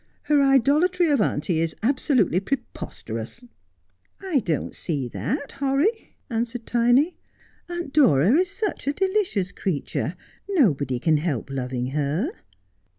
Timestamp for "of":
1.11-1.21